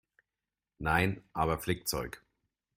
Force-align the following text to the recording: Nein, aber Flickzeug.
Nein, 0.79 1.21
aber 1.31 1.59
Flickzeug. 1.59 2.23